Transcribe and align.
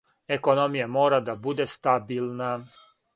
Економија 0.35 0.87
мора 0.95 1.19
да 1.27 1.35
буде 1.43 1.67
стабилна. 1.77 2.49